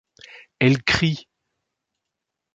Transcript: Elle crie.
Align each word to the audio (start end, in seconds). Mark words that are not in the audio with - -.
Elle 0.57 0.81
crie. 0.83 1.27